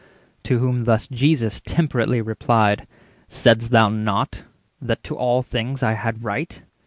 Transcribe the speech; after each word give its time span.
To 0.45 0.57
whom 0.57 0.85
thus 0.85 1.05
Jesus 1.07 1.61
temperately 1.63 2.21
replied:— 2.21 2.87
"Said'st 3.27 3.69
thou 3.69 3.87
not 3.89 4.45
that 4.81 5.03
to 5.03 5.15
all 5.15 5.43
things 5.43 5.83
I 5.83 5.93
had 5.93 6.23
right? 6.23 6.63